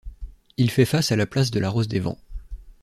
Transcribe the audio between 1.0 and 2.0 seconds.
à la place de la rose des